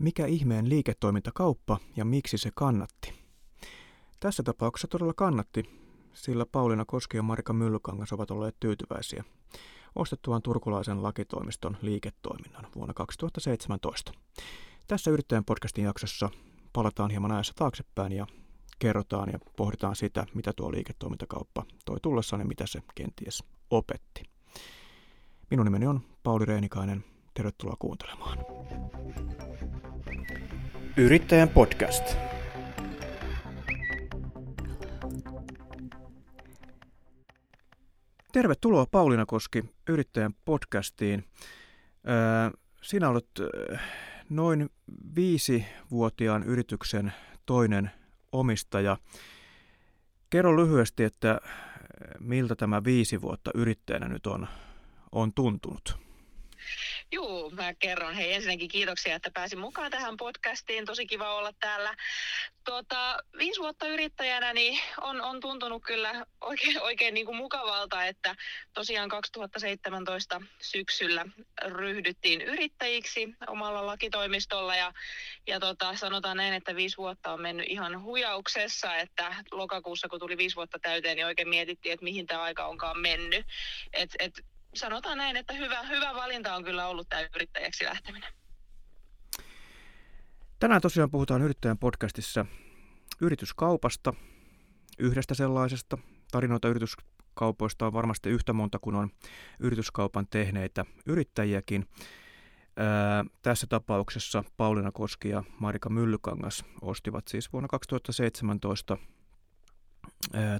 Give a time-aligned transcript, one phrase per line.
[0.00, 3.12] Mikä ihmeen liiketoimintakauppa ja miksi se kannatti?
[4.20, 5.64] Tässä tapauksessa todella kannatti,
[6.12, 9.24] sillä Pauliina Koski ja Marika Myllykangas ovat olleet tyytyväisiä
[9.94, 14.12] ostettuaan turkulaisen lakitoimiston liiketoiminnan vuonna 2017.
[14.86, 16.30] Tässä yrittäjän podcastin jaksossa
[16.72, 18.26] palataan hieman ajassa taaksepäin ja
[18.78, 24.22] kerrotaan ja pohditaan sitä, mitä tuo liiketoimintakauppa toi tullessaan ja mitä se kenties opetti.
[25.50, 27.04] Minun nimeni on Pauli Reinikainen.
[27.34, 28.38] Tervetuloa kuuntelemaan.
[30.96, 32.16] Yrittäjän podcast.
[38.32, 41.24] Tervetuloa Pauliina Koski Yrittäjän podcastiin.
[42.82, 43.26] Sinä olet
[44.30, 44.70] noin
[45.16, 47.12] viisivuotiaan yrityksen
[47.46, 47.90] toinen
[48.32, 48.96] omistaja.
[50.30, 51.40] Kerro lyhyesti, että
[52.20, 54.48] miltä tämä viisi vuotta yrittäjänä nyt on,
[55.12, 56.09] on tuntunut?
[57.12, 58.14] Joo, mä kerron.
[58.14, 60.84] Hei ensinnäkin kiitoksia, että pääsin mukaan tähän podcastiin.
[60.84, 61.96] Tosi kiva olla täällä.
[62.64, 68.36] Tuota, viisi vuotta yrittäjänä niin on, on tuntunut kyllä oikein, oikein niin kuin mukavalta, että
[68.74, 71.26] tosiaan 2017 syksyllä
[71.64, 74.92] ryhdyttiin yrittäjiksi omalla lakitoimistolla ja,
[75.46, 80.36] ja tota, sanotaan näin, että viisi vuotta on mennyt ihan huijauksessa, että lokakuussa kun tuli
[80.36, 83.46] viisi vuotta täyteen, niin oikein mietittiin, että mihin tämä aika onkaan mennyt.
[83.92, 88.32] Et, et sanotaan näin, että hyvä, hyvä valinta on kyllä ollut tämä yrittäjäksi lähteminen.
[90.58, 92.46] Tänään tosiaan puhutaan yrittäjän podcastissa
[93.20, 94.14] yrityskaupasta,
[94.98, 95.98] yhdestä sellaisesta.
[96.32, 99.10] Tarinoita yrityskaupoista on varmasti yhtä monta kuin on
[99.60, 101.86] yrityskaupan tehneitä yrittäjiäkin.
[102.76, 108.98] Ää, tässä tapauksessa Pauliina Koski ja Marika Myllykangas ostivat siis vuonna 2017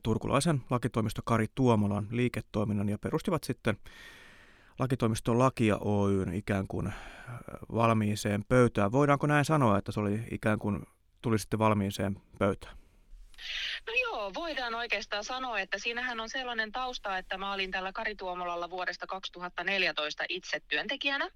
[0.02, 3.76] turkulaisen lakitoimisto Kari Tuomolan liiketoiminnan ja perustivat sitten
[4.78, 6.92] lakitoimiston Lakia Oyn ikään kuin
[7.74, 8.92] valmiiseen pöytään.
[8.92, 10.86] Voidaanko näin sanoa, että se oli ikään kuin
[11.22, 12.79] tuli sitten valmiiseen pöytään?
[13.86, 18.70] No joo, voidaan oikeastaan sanoa, että siinähän on sellainen tausta, että mä olin tällä Karituomolalla
[18.70, 21.30] vuodesta 2014 itse työntekijänä.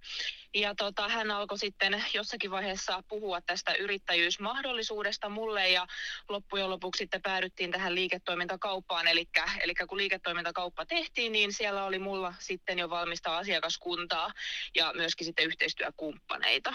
[0.55, 5.87] Ja tota, hän alkoi sitten jossakin vaiheessa puhua tästä yrittäjyysmahdollisuudesta mulle ja
[6.29, 9.09] loppujen lopuksi sitten päädyttiin tähän liiketoimintakauppaan.
[9.09, 9.29] Eli,
[9.61, 14.33] eli kun liiketoimintakauppa tehtiin, niin siellä oli mulla sitten jo valmista asiakaskuntaa
[14.75, 16.75] ja myöskin sitten yhteistyökumppaneita.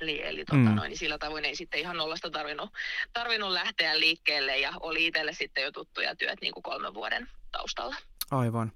[0.00, 0.74] Eli, eli tota, mm.
[0.74, 2.70] noin, niin sillä tavoin ei sitten ihan nollasta tarvinnut,
[3.12, 7.96] tarvinnut lähteä liikkeelle ja oli itselle sitten jo tuttuja työt niin kuin kolmen vuoden taustalla.
[8.30, 8.72] Aivan.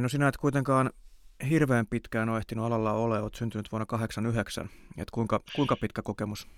[0.00, 0.90] No sinä et kuitenkaan
[1.48, 4.70] hirveän pitkään ole ehtinyt alalla ole, olet syntynyt vuonna 1989.
[4.98, 6.48] Et kuinka, kuinka pitkä kokemus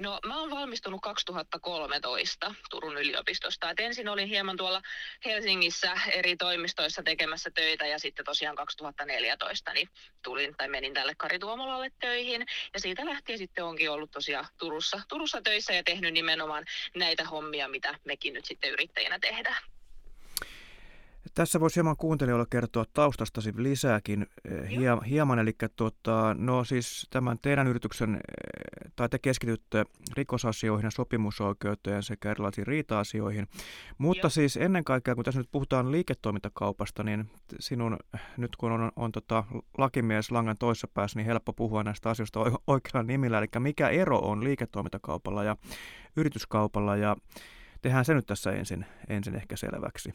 [0.00, 3.70] No mä oon valmistunut 2013 Turun yliopistosta.
[3.70, 4.82] Et ensin olin hieman tuolla
[5.24, 9.88] Helsingissä eri toimistoissa tekemässä töitä ja sitten tosiaan 2014 niin
[10.22, 12.46] tulin tai menin tälle Kari Tuomolalle töihin.
[12.74, 16.64] Ja siitä lähtien sitten onkin ollut tosiaan Turussa, Turussa töissä ja tehnyt nimenomaan
[16.96, 19.71] näitä hommia, mitä mekin nyt sitten yrittäjänä tehdään.
[21.34, 24.70] Tässä voisi hieman kuuntelijoille kertoa taustastasi lisääkin eh,
[25.08, 29.84] hieman, eli tuota, no siis tämän teidän yrityksen, eh, tai te keskitytte
[30.16, 33.48] rikosasioihin ja sopimusoikeuteen sekä erilaisiin riita-asioihin,
[33.98, 34.30] mutta Joo.
[34.30, 37.96] siis ennen kaikkea, kun tässä nyt puhutaan liiketoimintakaupasta, niin sinun,
[38.36, 39.44] nyt kun on, on tota,
[39.78, 44.44] lakimies langan toisessa päässä, niin helppo puhua näistä asioista oikealla nimillä, eli mikä ero on
[44.44, 45.56] liiketoimintakaupalla ja
[46.16, 47.16] yrityskaupalla, ja
[47.82, 50.14] tehdään se nyt tässä ensin, ensin ehkä selväksi.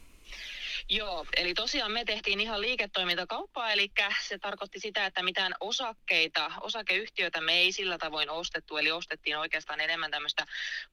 [0.90, 3.92] Joo, eli tosiaan me tehtiin ihan liiketoimintakauppaa, eli
[4.28, 9.80] se tarkoitti sitä, että mitään osakkeita, osakeyhtiöitä me ei sillä tavoin ostettu, eli ostettiin oikeastaan
[9.80, 10.46] enemmän tämmöistä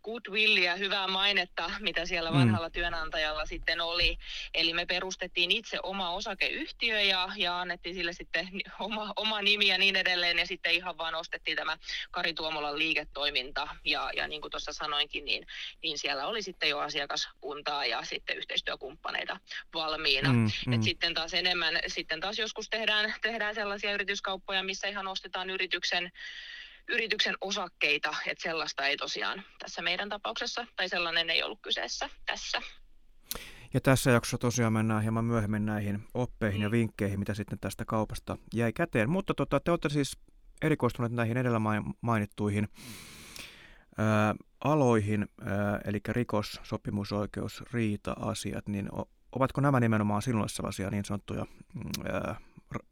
[0.05, 2.37] goodwillia, hyvää mainetta, mitä siellä mm.
[2.37, 2.73] vanhalla mm.
[2.73, 4.19] työnantajalla sitten oli.
[4.55, 8.49] Eli me perustettiin itse oma osakeyhtiö ja, ja annettiin sille sitten
[8.81, 11.79] oma, oma nimi ja niin edelleen, ja sitten ihan vaan ostettiin tämä
[12.11, 15.47] Kari Tuomolan liiketoiminta, ja, ja niin kuin tuossa sanoinkin, niin,
[15.83, 19.24] niin siellä oli sitten jo asiakaskuntaa ja sitten yhteistyökumppaneita
[19.75, 20.33] valmiina.
[20.33, 20.73] Mm, mm.
[20.73, 26.11] Et sitten taas enemmän, sitten taas joskus tehdään, tehdään sellaisia yrityskauppoja, missä ihan ostetaan yrityksen
[26.89, 32.63] yrityksen osakkeita, että sellaista ei tosiaan tässä meidän tapauksessa, tai sellainen ei ollut kyseessä tässä.
[33.75, 36.63] Ja tässä jaksossa tosiaan mennään hieman myöhemmin näihin oppeihin mm.
[36.63, 39.11] ja vinkkeihin, mitä sitten tästä kaupasta jäi käteen.
[39.11, 40.19] Mutta tota, te olette siis
[40.63, 41.61] erikoistuneet näihin edellä
[42.01, 42.69] mainittuihin
[43.99, 44.35] ää,
[44.65, 48.89] aloihin, ää, eli rikos, sopimusoikeus, riita-asiat, niin
[49.37, 51.91] ovatko nämä nimenomaan sinulle sellaisia niin sanottuja mm,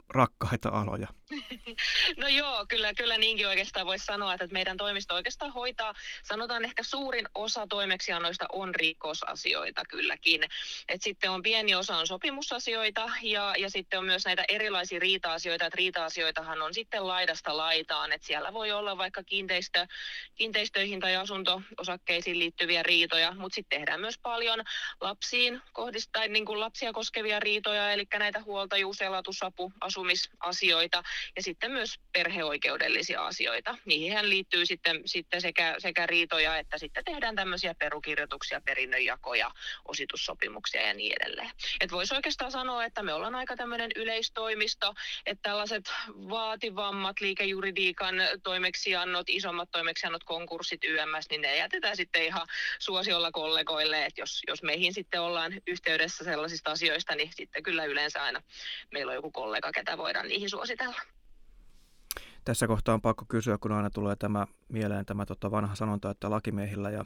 [0.09, 1.09] rakkaita aloja.
[2.17, 6.83] No joo, kyllä, kyllä niinkin oikeastaan voisi sanoa, että meidän toimisto oikeastaan hoitaa, sanotaan ehkä
[6.83, 10.45] suurin osa toimeksiannoista on rikosasioita kylläkin.
[10.89, 15.67] Et sitten on pieni osa on sopimusasioita ja, ja sitten on myös näitä erilaisia riita-asioita,
[15.67, 19.87] että riita-asioitahan on sitten laidasta laitaan, että siellä voi olla vaikka kiinteistö,
[20.35, 24.63] kiinteistöihin tai asunto-osakkeisiin liittyviä riitoja, mutta sitten tehdään myös paljon
[25.01, 31.03] lapsiin kohdista, niin kuin lapsia koskevia riitoja, eli näitä huoltajuus, elatusapu, asumisasioita
[31.37, 33.79] ja sitten myös perheoikeudellisia asioita.
[33.85, 39.51] Niihin liittyy sitten, sitten sekä, sekä riitoja että sitten tehdään tämmöisiä perukirjoituksia, perinnönjakoja,
[39.89, 41.51] ositussopimuksia ja niin edelleen.
[41.81, 44.95] Et voisi oikeastaan sanoa, että me ollaan aika tämmöinen yleistoimisto,
[45.27, 52.47] että tällaiset vaativammat liikejuridiikan toimeksiannot, isommat toimeksiannot, konkurssit, YMS, niin ne jätetään sitten ihan
[52.79, 58.23] suosiolla kollegoille, että jos, jos meihin sitten ollaan yhteydessä sellaisista asioista, niin sitten kyllä yleensä
[58.23, 58.43] aina
[58.91, 60.97] meillä on joku kollega, ketä voidaan niihin suositella.
[62.45, 66.31] Tässä kohtaa on pakko kysyä, kun aina tulee tämä mieleen tämä tota vanha sanonta, että
[66.31, 67.05] lakimiehillä ja,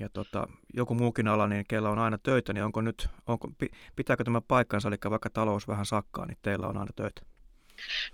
[0.00, 3.48] ja tota, joku muukin ala, niin keillä on aina töitä, niin onko nyt, onko,
[3.96, 7.22] pitääkö tämä paikkansa, eli vaikka talous vähän sakkaa, niin teillä on aina töitä?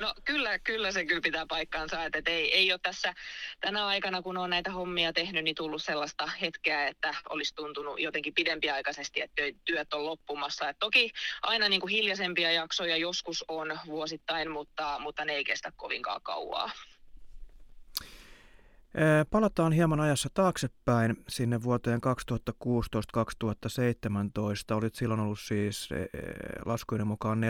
[0.00, 3.14] No kyllä, kyllä se kyllä pitää paikkaansa, että ei, ei ole tässä
[3.61, 8.34] tänä aikana, kun on näitä hommia tehnyt, niin tullut sellaista hetkeä, että olisi tuntunut jotenkin
[8.34, 10.69] pidempiaikaisesti, että työt on loppumassa.
[10.69, 11.11] Et toki
[11.43, 16.70] aina niin kuin hiljaisempia jaksoja joskus on vuosittain, mutta, mutta ne ei kestä kovinkaan kauaa.
[19.31, 22.00] Palataan hieman ajassa taaksepäin sinne vuoteen
[24.72, 24.75] 2016-2017.
[24.75, 25.88] Olit silloin ollut siis
[26.64, 27.40] laskujen mukaan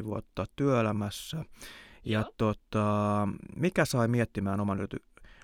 [0.00, 1.44] 4-5 vuotta työelämässä.
[2.04, 4.96] Ja tota, mikä sai miettimään oman, yrity,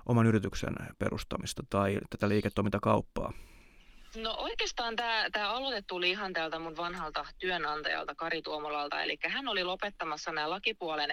[0.07, 3.33] oman yrityksen perustamista tai tätä liiketoimintakauppaa?
[4.17, 9.49] No oikeastaan tämä, tämä aloite tuli ihan täältä mun vanhalta työnantajalta Kari Tuomolalta, eli hän
[9.49, 11.11] oli lopettamassa nämä lakipuolen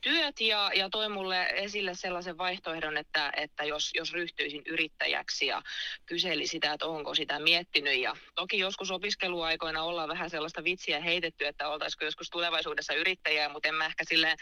[0.00, 5.62] työt ja, ja toi mulle esille sellaisen vaihtoehdon, että, että jos, jos ryhtyisin yrittäjäksi ja
[6.06, 11.46] kyseli sitä, että onko sitä miettinyt ja toki joskus opiskeluaikoina ollaan vähän sellaista vitsiä heitetty,
[11.46, 14.38] että oltaisiko joskus tulevaisuudessa yrittäjää, mutta en mä ehkä silleen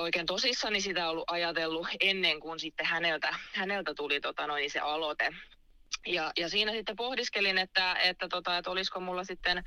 [0.00, 5.34] oikein tosissani sitä ollut ajatellut ennen kuin sitten häneltä, häneltä tuli tota noin, se aloite.
[6.08, 9.64] Ja, ja siinä sitten pohdiskelin, että, että, tota, että olisiko mulla sitten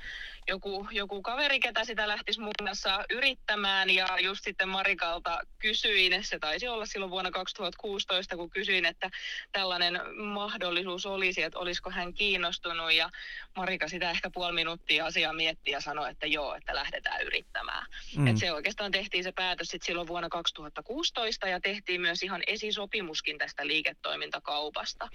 [0.47, 3.89] joku, joku kaveri, ketä sitä lähtisi kanssa yrittämään.
[3.89, 9.09] Ja just sitten Marikalta kysyin, se taisi olla silloin vuonna 2016, kun kysyin, että
[9.51, 12.93] tällainen mahdollisuus olisi, että olisiko hän kiinnostunut.
[12.93, 13.09] Ja
[13.55, 17.85] Marika sitä ehkä puoli minuuttia asiaa mietti ja sanoi, että joo, että lähdetään yrittämään.
[18.17, 18.27] Mm.
[18.27, 23.37] Et se oikeastaan tehtiin se päätös sitten silloin vuonna 2016 ja tehtiin myös ihan esisopimuskin
[23.37, 25.09] tästä liiketoimintakaupasta.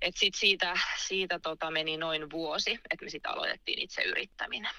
[0.00, 0.71] Et sit siitä
[1.06, 4.70] siitä tota meni noin vuosi, että me sitten aloitettiin itse yrittäminen.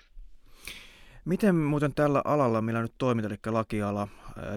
[1.25, 4.07] Miten muuten tällä alalla, millä nyt toimit, eli lakiala,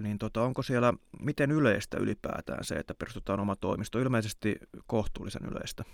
[0.01, 3.99] niin tota, onko siellä, miten yleistä ylipäätään se, että perustetaan oma toimisto?
[3.99, 4.57] Ilmeisesti
[4.87, 5.85] kohtuullisen yleistä.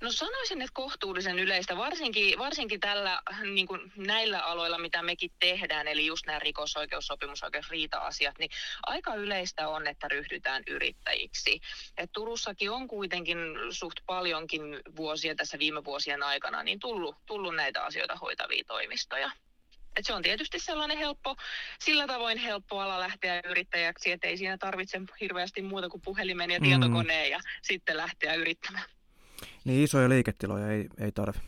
[0.00, 3.22] No sanoisin, että kohtuullisen yleistä, varsinkin, varsinkin tällä,
[3.54, 8.50] niin kuin näillä aloilla, mitä mekin tehdään, eli just nämä rikosoikeus, sopimusoikeus, riita-asiat, niin
[8.86, 11.60] aika yleistä on, että ryhdytään yrittäjiksi.
[11.96, 13.38] Et Turussakin on kuitenkin
[13.70, 14.62] suht paljonkin
[14.96, 19.30] vuosia tässä viime vuosien aikana niin tullut, tullut näitä asioita hoitavia toimistoja.
[19.96, 21.36] Et se on tietysti sellainen helppo,
[21.78, 26.60] sillä tavoin helppo ala lähteä yrittäjäksi, että ei siinä tarvitse hirveästi muuta kuin puhelimen ja
[26.60, 26.64] mm.
[26.64, 28.84] tietokoneen ja sitten lähteä yrittämään.
[29.64, 31.38] Niin isoja liiketiloja ei, ei tarvi.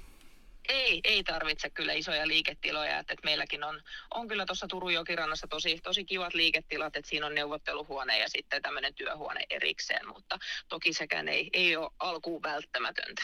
[0.69, 3.81] Ei, ei tarvitse kyllä isoja liiketiloja, että, että meilläkin on,
[4.15, 8.63] on kyllä tuossa Turun jokirannassa tosi, tosi kivat liiketilat, että siinä on neuvotteluhuone ja sitten
[8.63, 13.23] tämmöinen työhuone erikseen, mutta toki sekään ei, ei ole alkuun välttämätöntä.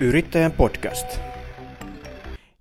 [0.00, 1.20] Yrittäjän podcast.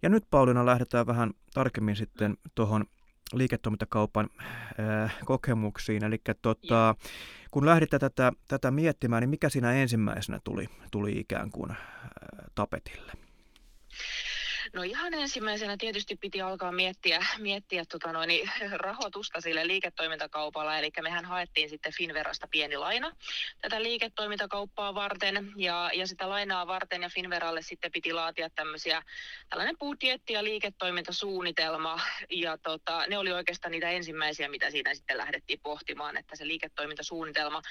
[0.01, 2.85] Ja nyt Pauliina lähdetään vähän tarkemmin sitten tuohon
[3.33, 4.29] liiketoimintakaupan
[4.79, 6.03] äh, kokemuksiin.
[6.03, 6.95] Eli tota,
[7.51, 11.77] kun lähditte tätä, tätä miettimään, niin mikä siinä ensimmäisenä tuli, tuli ikään kuin äh,
[12.55, 13.24] tapetille?
[14.75, 18.29] No ihan ensimmäisenä tietysti piti alkaa miettiä, miettiä tota noin,
[18.71, 23.11] rahoitusta sille liiketoimintakaupalla, eli mehän haettiin sitten Finverasta pieni laina
[23.61, 29.01] tätä liiketoimintakauppaa varten, ja, ja sitä lainaa varten ja Finveralle sitten piti laatia tämmöisiä,
[29.49, 35.59] tällainen budjetti ja liiketoimintasuunnitelma, ja tota, ne oli oikeastaan niitä ensimmäisiä, mitä siinä sitten lähdettiin
[35.63, 37.61] pohtimaan, että se liiketoimintasuunnitelma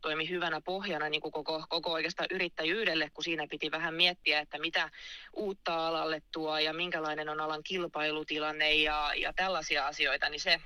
[0.00, 4.58] toimi hyvänä pohjana niin kuin koko, koko oikeastaan yrittäjyydelle, kun siinä piti vähän miettiä, että
[4.58, 4.90] mitä
[5.32, 10.60] uutta alalle tuo kasvua ja minkälainen on alan kilpailutilanne ja, ja tällaisia asioita, niin se,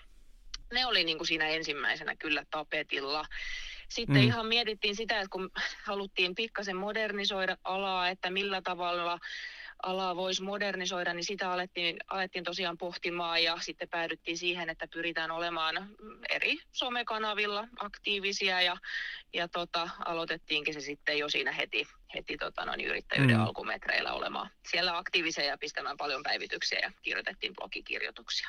[0.73, 3.25] ne oli niin kuin siinä ensimmäisenä kyllä tapetilla.
[3.89, 4.23] Sitten mm.
[4.23, 5.51] ihan mietittiin sitä, että kun
[5.85, 9.19] haluttiin pikkasen modernisoida alaa, että millä tavalla
[9.83, 15.31] alaa voisi modernisoida, niin sitä alettiin, alettiin tosiaan pohtimaan ja sitten päädyttiin siihen, että pyritään
[15.31, 15.89] olemaan
[16.31, 18.77] eri somekanavilla aktiivisia ja,
[19.33, 23.43] ja tota, aloitettiinkin se sitten jo siinä heti, heti tota, noin yrittäjyyden mm.
[23.43, 28.49] alkumetreillä olemaan siellä aktiivisia ja pistämään paljon päivityksiä ja kirjoitettiin blogikirjoituksia.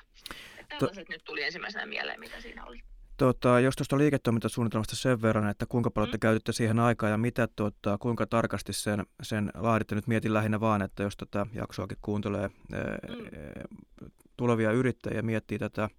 [0.70, 2.82] tällaiset to- nyt tuli ensimmäisenä mieleen, mitä siinä oli.
[3.18, 6.20] Tota, jos tuosta liiketoimintasuunnitelmasta sen verran, että kuinka paljon te mm.
[6.20, 10.82] käytitte siihen aikaa ja mitä, tota, kuinka tarkasti sen, sen laaditte, nyt mietin lähinnä vaan,
[10.82, 12.78] että jos tätä jaksoakin kuuntelee mm.
[14.38, 15.90] tulevia yrittäjiä miettii tätä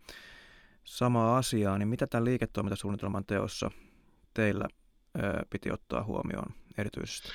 [0.85, 3.71] samaa asiaa, niin mitä tämän liiketoimintasuunnitelman teossa
[4.35, 4.69] teillä
[5.51, 7.29] piti ottaa huomioon erityisesti?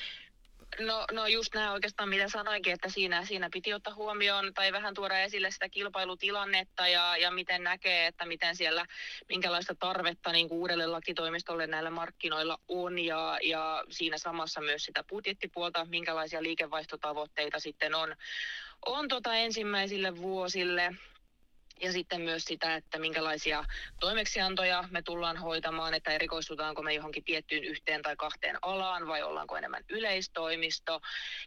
[0.79, 4.93] No, no just nämä oikeastaan, mitä sanoinkin, että siinä, siinä piti ottaa huomioon tai vähän
[4.93, 8.85] tuoda esille sitä kilpailutilannetta ja, ja miten näkee, että miten siellä,
[9.29, 15.03] minkälaista tarvetta niin kuin uudelle lakitoimistolle näillä markkinoilla on ja, ja siinä samassa myös sitä
[15.03, 18.15] budjettipuolta, minkälaisia liikevaihtotavoitteita sitten on,
[18.85, 20.95] on tota ensimmäisille vuosille
[21.81, 23.65] ja sitten myös sitä, että minkälaisia
[23.99, 29.57] toimeksiantoja me tullaan hoitamaan, että erikoistutaanko me johonkin tiettyyn yhteen tai kahteen alaan vai ollaanko
[29.57, 31.01] enemmän yleistoimisto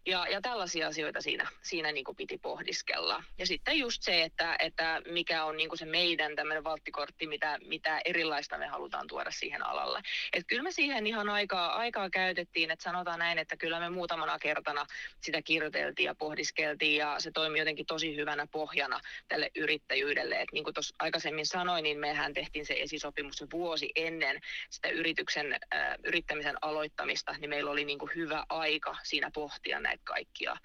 [0.06, 3.23] ja, ja tällaisia asioita siinä, siinä niin kuin piti pohdiskella.
[3.38, 7.59] Ja sitten just se, että, että mikä on niin kuin se meidän tämmöinen valttikortti, mitä,
[7.66, 10.02] mitä erilaista me halutaan tuoda siihen alalle.
[10.33, 14.38] Et kyllä me siihen ihan aikaa, aikaa käytettiin, että sanotaan näin, että kyllä me muutamana
[14.38, 14.87] kertana
[15.21, 20.42] sitä kirjoiteltiin ja pohdiskeltiin ja se toimi jotenkin tosi hyvänä pohjana tälle yrittäjyydelle yrittäjille.
[20.42, 25.52] Et niin kuin tuossa aikaisemmin sanoin, niin mehän tehtiin se esisopimus vuosi ennen sitä yrityksen
[25.52, 30.56] äh, yrittämisen aloittamista, niin meillä oli niin kuin hyvä aika siinä pohtia näitä kaikkia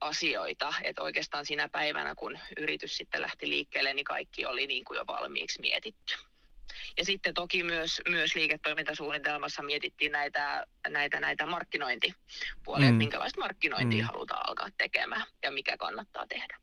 [0.00, 0.74] asioita.
[0.82, 5.04] Että oikeastaan siinä päivänä, kun yritys sitten lähti liikkeelle, niin kaikki oli niin kuin jo
[5.06, 6.14] valmiiksi mietitty.
[6.96, 12.88] Ja sitten toki myös, myös liiketoimintasuunnitelmassa mietittiin näitä, näitä, näitä markkinointipuolia, mm.
[12.88, 14.08] että minkälaista markkinointia mm.
[14.08, 16.56] halutaan alkaa tekemään ja mikä kannattaa tehdä.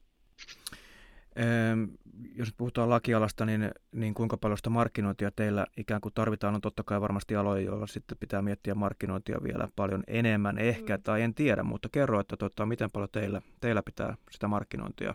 [2.36, 6.56] Jos nyt puhutaan lakialasta, niin, niin kuinka paljon sitä markkinointia teillä ikään kuin tarvitaan?
[6.56, 11.04] On totta kai varmasti aloja, joilla sitten pitää miettiä markkinointia vielä paljon enemmän ehkä, mm.
[11.04, 15.14] tai en tiedä, mutta kerro, että tota, miten paljon teillä, teillä pitää sitä markkinointia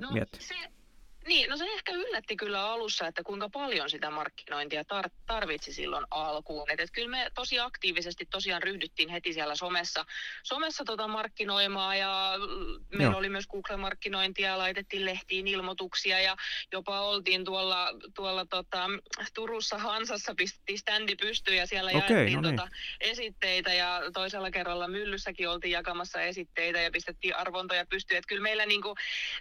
[0.00, 0.40] no, miettiä.
[0.40, 0.77] Se,
[1.28, 6.06] niin, no se ehkä yllätti kyllä alussa, että kuinka paljon sitä markkinointia tar- tarvitsi silloin
[6.10, 6.70] alkuun.
[6.70, 10.04] Et, et kyllä me tosi aktiivisesti tosiaan ryhdyttiin heti siellä somessa,
[10.42, 12.34] somessa tota markkinoimaan ja
[12.92, 13.18] meillä Joo.
[13.18, 16.36] oli myös Google-markkinointia, laitettiin lehtiin ilmoituksia ja
[16.72, 18.86] jopa oltiin tuolla, tuolla tota,
[19.34, 22.56] Turussa Hansassa, pistettiin standi pystyyn ja siellä okay, jaettiin no niin.
[22.56, 22.68] tota,
[23.00, 28.18] esitteitä ja toisella kerralla Myllyssäkin oltiin jakamassa esitteitä ja pistettiin arvontoja pystyyn.
[28.18, 28.94] Että kyllä meillä niinku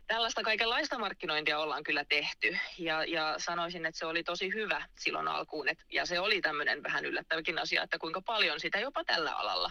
[0.07, 2.57] tällaista kaikenlaista markkinointia ollaan ollaan kyllä tehty.
[2.77, 5.69] Ja, ja sanoisin, että se oli tosi hyvä silloin alkuun.
[5.69, 9.69] Et, ja se oli tämmöinen vähän yllättäväkin asia, että kuinka paljon sitä jopa tällä alalla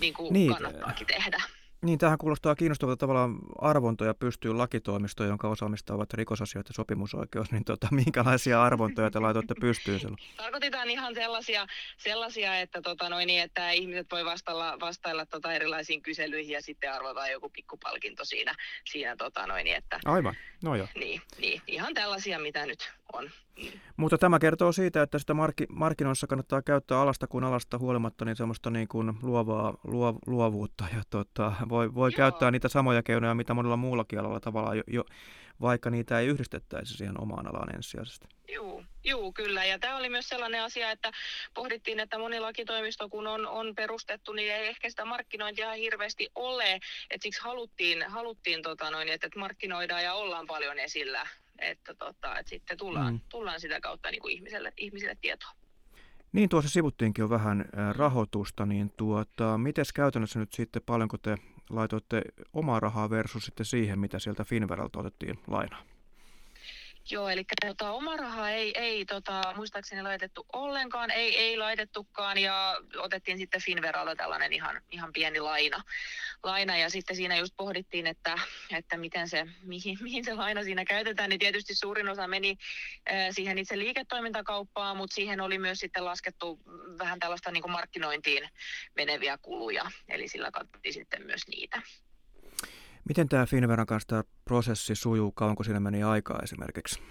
[0.00, 1.42] niin kuin niin, kannattaakin tehdä.
[1.84, 7.64] Niin, tähän kuulostaa kiinnostavalta tavallaan arvontoja pystyy lakitoimisto, jonka osaamista ovat rikosasioita ja sopimusoikeus, niin
[7.64, 10.18] tota, minkälaisia arvontoja te laitoitte pystyyn silloin?
[10.36, 16.02] Tarkoitetaan ihan sellaisia, sellaisia että, tota, noin, niin, että ihmiset voi vastailla, vastailla tota, erilaisiin
[16.02, 18.54] kyselyihin ja sitten arvotaan joku pikkupalkinto siinä,
[18.90, 20.88] siinä tota, noin, että, Aivan, no joo.
[20.94, 23.30] Niin, niin, ihan tällaisia, mitä nyt on.
[23.96, 28.36] Mutta tämä kertoo siitä, että sitä mark- markkinoissa kannattaa käyttää alasta kuin alasta huolimatta niin
[28.36, 33.54] semmoista niin kuin luovaa, luov- luovuutta ja tota, voi, voi käyttää niitä samoja keinoja, mitä
[33.54, 35.04] monella muullakin alalla tavallaan, jo, jo,
[35.60, 38.26] vaikka niitä ei yhdistettäisi siihen omaan alaan ensisijaisesti.
[38.48, 39.64] Joo, Joo, kyllä.
[39.64, 41.12] Ja tämä oli myös sellainen asia, että
[41.54, 46.80] pohdittiin, että moni lakitoimisto kun on, on perustettu, niin ei ehkä sitä markkinointia hirveästi ole.
[47.10, 51.26] Et siksi haluttiin, haluttiin tota noin, että, että markkinoidaan ja ollaan paljon esillä
[51.64, 53.20] että, tota, että sitten tullaan, mm.
[53.28, 55.50] tullaan sitä kautta niin kuin ihmiselle, ihmisille tietoa.
[56.32, 61.36] Niin, tuossa sivuttiinkin jo vähän rahoitusta, niin tuota, miten käytännössä nyt sitten, paljonko te
[61.70, 65.93] laitoitte omaa rahaa versus sitten siihen, mitä sieltä Finveralta otettiin lainaa?
[67.10, 72.76] Joo, eli tota, oma raha ei, ei tota, muistaakseni laitettu ollenkaan, ei, ei laitettukaan ja
[72.96, 75.82] otettiin sitten Finveralla tällainen ihan, ihan pieni laina,
[76.42, 78.38] laina ja sitten siinä just pohdittiin, että,
[78.70, 82.56] että miten se, mihin, mihin se laina siinä käytetään, niin tietysti suurin osa meni
[83.12, 86.60] äh, siihen itse liiketoimintakauppaan, mutta siihen oli myös sitten laskettu
[86.98, 88.48] vähän tällaista niin kuin markkinointiin
[88.96, 91.82] meneviä kuluja, eli sillä katsottiin sitten myös niitä.
[93.08, 95.32] Miten tämä Finveran kanssa tämä prosessi sujuu?
[95.32, 97.02] Kauanko siinä meni aikaa esimerkiksi?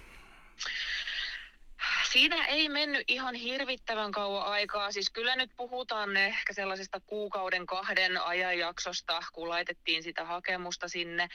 [2.12, 4.92] Siinä ei mennyt ihan hirvittävän kauan aikaa.
[4.92, 11.28] Siis kyllä nyt puhutaan ehkä sellaisesta kuukauden kahden ajanjaksosta, kun laitettiin sitä hakemusta sinne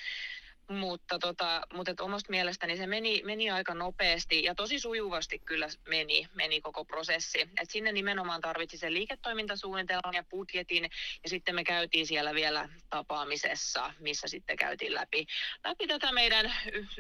[0.70, 5.68] mutta, tota, mutta et omasta mielestäni se meni, meni aika nopeasti ja tosi sujuvasti kyllä
[5.88, 7.50] meni, meni koko prosessi.
[7.62, 10.84] Et sinne nimenomaan tarvitsi sen liiketoimintasuunnitelman ja budjetin
[11.24, 15.26] ja sitten me käytiin siellä vielä tapaamisessa, missä sitten käytiin läpi,
[15.64, 16.54] läpi tätä meidän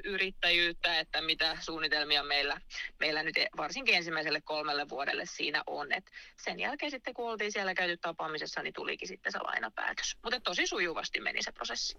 [0.03, 2.61] yrittäjyyttä, että mitä suunnitelmia meillä,
[2.99, 5.93] meillä nyt varsinkin ensimmäiselle kolmelle vuodelle siinä on.
[5.93, 10.17] Et sen jälkeen sitten kun oltiin siellä käyty tapaamisessa, niin tulikin sitten se lainapäätös.
[10.23, 11.97] Mutta tosi sujuvasti meni se prosessi.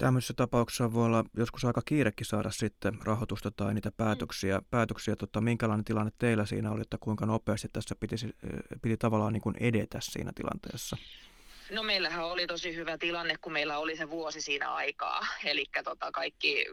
[0.00, 4.58] Tämmöisessä tapauksessa voi olla joskus aika kiirekin saada sitten rahoitusta tai niitä päätöksiä.
[4.58, 4.64] Mm.
[4.70, 8.16] päätöksiä tota, minkälainen tilanne teillä siinä oli, että kuinka nopeasti tässä piti,
[8.82, 10.96] piti tavallaan niin kuin edetä siinä tilanteessa?
[11.70, 15.26] No meillähän oli tosi hyvä tilanne, kun meillä oli se vuosi siinä aikaa.
[15.44, 16.66] Eli tota kaikki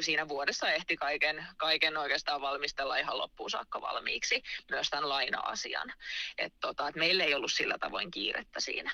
[0.00, 5.92] siinä vuodessa ehti kaiken, kaiken oikeastaan valmistella ihan loppuun saakka valmiiksi, myös tämän laina-asian.
[6.38, 8.92] Et tota, et meillä ei ollut sillä tavoin kiirettä siinä.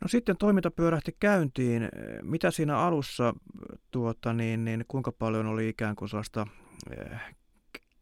[0.00, 1.88] No sitten toiminta pyörähti käyntiin.
[2.22, 3.34] Mitä siinä alussa,
[3.90, 6.46] tuota, niin, niin kuinka paljon oli ikään kuin sellaista
[6.98, 7.20] eh,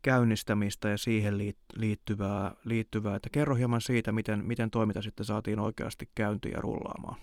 [0.02, 1.38] käynnistämistä ja siihen
[1.76, 3.17] liittyvää, liittyvää.
[3.17, 7.17] Että kerro hieman siitä, miten, miten toiminta sitten saatiin oikeasti käyntiin ja rullaamaan.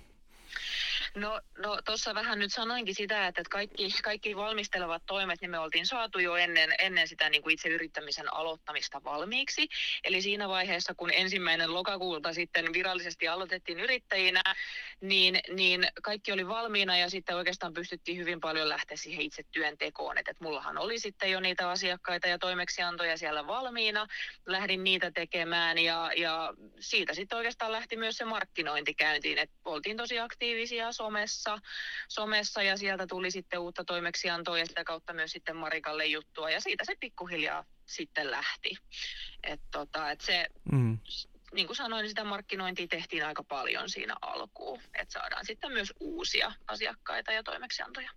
[1.15, 5.85] No, no tuossa vähän nyt sanoinkin sitä, että kaikki, kaikki valmistelevat toimet, niin me oltiin
[5.85, 9.67] saatu jo ennen, ennen sitä niin kuin itse yrittämisen aloittamista valmiiksi.
[10.03, 14.43] Eli siinä vaiheessa, kun ensimmäinen lokakuulta sitten virallisesti aloitettiin yrittäjinä,
[15.01, 20.17] niin, niin kaikki oli valmiina ja sitten oikeastaan pystyttiin hyvin paljon lähteä siihen itse työntekoon.
[20.17, 24.07] Että et mullahan oli sitten jo niitä asiakkaita ja toimeksiantoja siellä valmiina,
[24.45, 29.97] lähdin niitä tekemään ja, ja siitä sitten oikeastaan lähti myös se markkinointi käyntiin, että oltiin
[29.97, 31.57] tosi aktiivisia somessa,
[32.07, 36.61] somessa ja sieltä tuli sitten uutta toimeksiantoa ja sitä kautta myös sitten Marikalle juttua ja
[36.61, 38.77] siitä se pikkuhiljaa sitten lähti.
[39.43, 40.97] Et tota, et se, mm.
[41.53, 45.93] niin kuin sanoin, niin sitä markkinointia tehtiin aika paljon siinä alkuun, että saadaan sitten myös
[45.99, 48.11] uusia asiakkaita ja toimeksiantoja.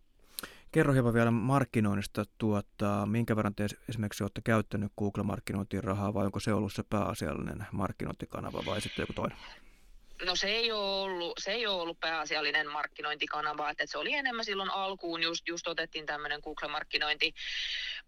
[0.73, 6.41] Kerro hieman vielä markkinoinnista, tuota, minkä verran te esimerkiksi olette käyttänyt Google-markkinointiin rahaa vai onko
[6.41, 9.39] se ollut se pääasiallinen markkinointikanava vai sitten joku toinen?
[10.25, 14.45] No se ei ole ollut, se ei ole ollut pääasiallinen markkinointikanava, että se oli enemmän
[14.45, 17.35] silloin alkuun, just, just otettiin tämmöinen Google-markkinointi,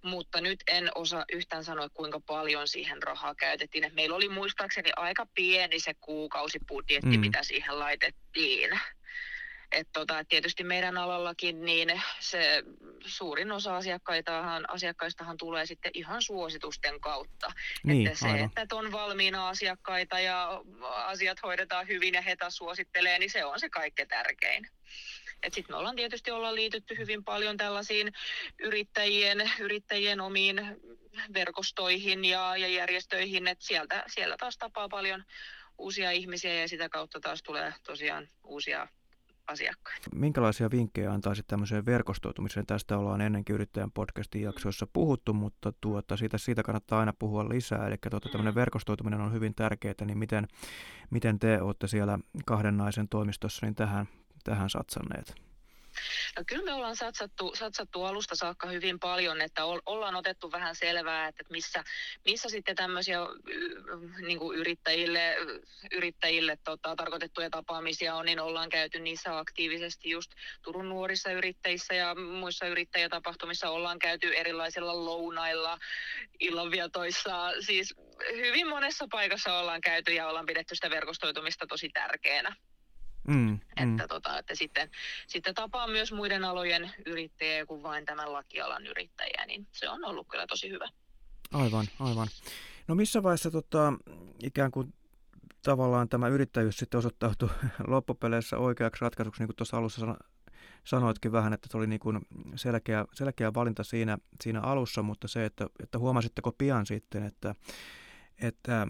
[0.02, 3.85] mutta nyt en osaa yhtään sanoa, kuinka paljon siihen rahaa käytettiin.
[3.85, 7.21] Et meillä oli muistaakseni aika pieni se kuukausibudjetti, mm.
[7.21, 8.71] mitä siihen laitettiin.
[9.73, 12.62] Et tota, tietysti meidän alallakin niin se
[13.07, 17.53] suurin osa asiakkaistahan, asiakkaistahan tulee sitten ihan suositusten kautta.
[17.85, 18.50] Niin, että se, aivan.
[18.57, 23.61] että on valmiina asiakkaita ja asiat hoidetaan hyvin ja he taas suosittelee, niin se on
[23.61, 24.66] se kaikkein tärkein.
[25.42, 28.12] Sitten me ollaan tietysti olla liitytty hyvin paljon tällaisiin
[28.59, 30.77] yrittäjien, yrittäjien omiin
[31.35, 35.25] verkostoihin ja, ja järjestöihin, että sieltä, siellä taas tapaa paljon
[35.79, 38.88] uusia ihmisiä ja sitä kautta taas tulee tosiaan uusia
[39.46, 40.11] asiakkaita.
[40.14, 42.66] Minkälaisia vinkkejä antaisit tämmöiseen verkostoitumiseen?
[42.66, 47.87] Tästä ollaan ennenkin yrittäjän podcastin jaksoissa puhuttu, mutta tuota, siitä, siitä kannattaa aina puhua lisää.
[47.87, 48.61] Eli tuota, tämmöinen mm.
[48.61, 50.48] verkostoituminen on hyvin tärkeää, niin miten,
[51.11, 54.09] miten te olette siellä kahden naisen toimistossa niin tähän,
[54.44, 55.50] tähän satsanneet?
[56.37, 61.29] No kyllä me ollaan satsattu, satsattu alusta saakka hyvin paljon, että ollaan otettu vähän selvää,
[61.29, 61.85] että missä,
[62.24, 63.18] missä sitten tämmöisiä
[64.26, 65.37] niin kuin yrittäjille,
[65.92, 70.31] yrittäjille tota, tarkoitettuja tapaamisia on, niin ollaan käyty niissä aktiivisesti just
[70.62, 75.79] Turun nuorissa yrittäjissä ja muissa yrittäjätapahtumissa ollaan käyty erilaisilla lounailla,
[76.40, 77.94] illanvietoissa, siis
[78.37, 82.57] hyvin monessa paikassa ollaan käyty ja ollaan pidetty sitä verkostoitumista tosi tärkeänä.
[83.31, 84.09] Mm, että, mm.
[84.09, 84.90] Tota, että sitten,
[85.27, 90.29] sitten tapaa myös muiden alojen yrittäjiä kuin vain tämän lakialan yrittäjiä, niin se on ollut
[90.29, 90.88] kyllä tosi hyvä.
[91.53, 92.29] Aivan, aivan.
[92.88, 93.93] No missä vaiheessa tota,
[94.43, 94.95] ikään kuin
[95.62, 97.49] tavallaan tämä yrittäjyys sitten osoittautui
[97.87, 100.16] loppupeleissä oikeaksi ratkaisuksi, niin kuin tuossa alussa
[100.85, 102.21] sanoitkin vähän, että se oli niin kuin
[102.57, 107.55] selkeä, selkeä valinta siinä, siinä alussa, mutta se, että, että huomasitteko pian sitten, että
[108.42, 108.87] että,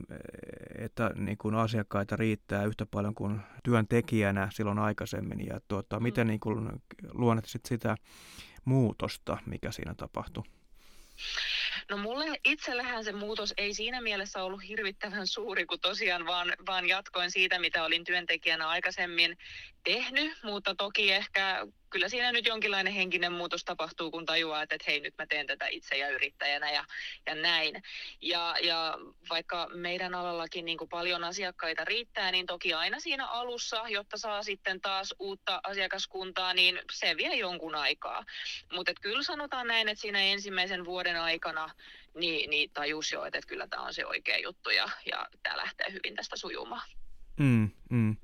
[0.78, 6.02] että niin kuin asiakkaita riittää yhtä paljon kuin työntekijänä silloin aikaisemmin ja tuota, mm.
[6.02, 6.68] miten niin kuin
[7.12, 7.96] luonnehtisit sitä
[8.64, 10.44] muutosta, mikä siinä tapahtui?
[11.90, 16.88] No mulle itsellähän se muutos ei siinä mielessä ollut hirvittävän suuri, kun tosiaan vaan, vaan
[16.88, 19.36] jatkoin siitä, mitä olin työntekijänä aikaisemmin
[19.84, 24.84] tehnyt, mutta toki ehkä kyllä siinä nyt jonkinlainen henkinen muutos tapahtuu, kun tajuaa, että, että
[24.90, 26.84] hei nyt mä teen tätä itse ja yrittäjänä ja,
[27.26, 27.82] ja näin.
[28.20, 28.98] Ja, ja
[29.30, 34.42] vaikka meidän alallakin niin kuin paljon asiakkaita riittää, niin toki aina siinä alussa, jotta saa
[34.42, 38.24] sitten taas uutta asiakaskuntaa, niin se vie jonkun aikaa.
[38.72, 41.70] Mutta kyllä sanotaan näin, että siinä ensimmäisen vuoden aikana
[42.14, 45.92] niin, niin tajus jo, että kyllä tämä on se oikea juttu ja, ja tämä lähtee
[45.92, 46.88] hyvin tästä sujumaan.
[47.40, 48.16] Mm, mm.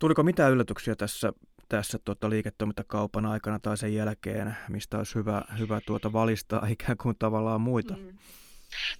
[0.00, 1.32] Tuliko mitään yllätyksiä tässä
[1.74, 7.16] tässä tuota, liiketoimintakaupan aikana tai sen jälkeen, mistä olisi hyvä, hyvä tuota valistaa ikään kuin
[7.18, 7.94] tavallaan muita?
[7.96, 8.18] Mm.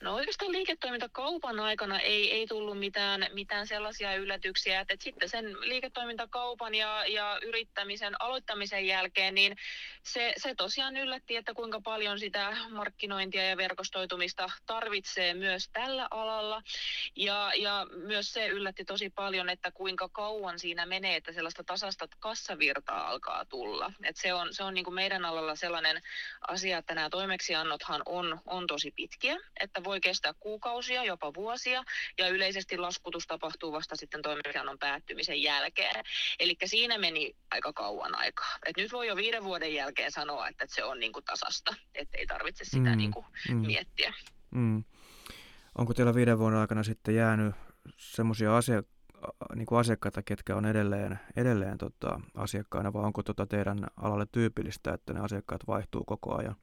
[0.02, 5.60] No oikeastaan liiketoimintakaupan aikana ei, ei tullut mitään, mitään sellaisia yllätyksiä, että, että sitten sen
[5.60, 9.56] liiketoimintakaupan ja, ja yrittämisen aloittamisen jälkeen, niin
[10.02, 16.62] se, se tosiaan yllätti, että kuinka paljon sitä markkinointia ja verkostoitumista tarvitsee myös tällä alalla.
[17.16, 22.08] Ja, ja myös se yllätti tosi paljon, että kuinka kauan siinä menee, että sellaista tasasta
[22.18, 23.92] kassavirtaa alkaa tulla.
[24.02, 26.02] Et se on, se on niin kuin meidän alalla sellainen
[26.48, 31.82] asia, että nämä toimeksiannothan on, on tosi pitkiä että voi kestää kuukausia, jopa vuosia,
[32.18, 36.04] ja yleisesti laskutus tapahtuu vasta sitten toimeksiannon päättymisen jälkeen.
[36.40, 38.58] Eli siinä meni aika kauan aikaa.
[38.66, 42.26] Et nyt voi jo viiden vuoden jälkeen sanoa, että se on niinku tasasta, että ei
[42.26, 43.56] tarvitse sitä mm, niinku mm.
[43.56, 44.14] miettiä.
[44.50, 44.84] Mm.
[45.78, 47.54] Onko teillä viiden vuoden aikana sitten jäänyt
[47.96, 48.82] semmoisia asia,
[49.54, 54.92] niin kuin asiakkaita, ketkä on edelleen, edelleen tota, asiakkaina, vai onko tota teidän alalle tyypillistä,
[54.92, 56.56] että ne asiakkaat vaihtuu koko ajan?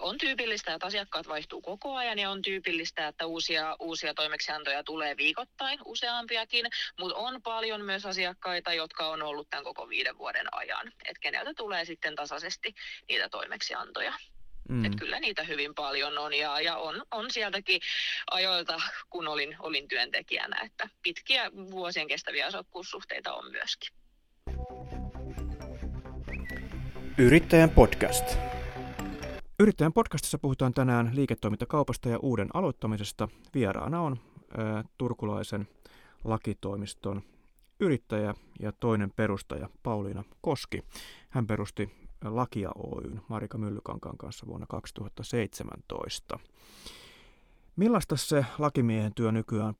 [0.00, 5.16] On tyypillistä, että asiakkaat vaihtuu koko ajan ja on tyypillistä, että uusia, uusia toimeksiantoja tulee
[5.16, 6.66] viikoittain useampiakin,
[6.98, 11.54] mutta on paljon myös asiakkaita, jotka on ollut tämän koko viiden vuoden ajan, että keneltä
[11.54, 12.74] tulee sitten tasaisesti
[13.08, 14.12] niitä toimeksiantoja.
[14.68, 14.84] Mm.
[14.84, 17.80] Et kyllä niitä hyvin paljon on ja, ja on, on sieltäkin
[18.30, 23.94] ajoilta, kun olin, olin työntekijänä, että pitkiä vuosien kestäviä asokkuussuhteita on myöskin.
[27.18, 28.38] Yrittäjän podcast.
[29.60, 33.28] Yrittäjän podcastissa puhutaan tänään liiketoimintakaupasta ja uuden aloittamisesta.
[33.54, 34.16] Vieraana on
[34.58, 35.68] ä, turkulaisen
[36.24, 37.22] lakitoimiston
[37.80, 40.82] yrittäjä ja toinen perustaja Pauliina Koski.
[41.28, 41.90] Hän perusti
[42.24, 46.38] Lakia Oyn Marika Myllykankaan kanssa vuonna 2017.
[47.76, 49.74] Millaista se lakimiehen työ nykyään,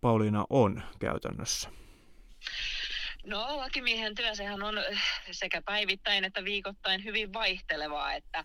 [0.00, 1.70] Pauliina, on käytännössä?
[3.26, 8.44] No lakimiehen työ, sehän on eh, sekä päivittäin että viikoittain hyvin vaihtelevaa, että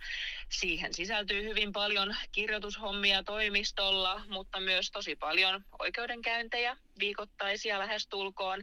[0.50, 8.62] siihen sisältyy hyvin paljon kirjoitushommia toimistolla, mutta myös tosi paljon oikeudenkäyntejä viikoittaisia lähestulkoon.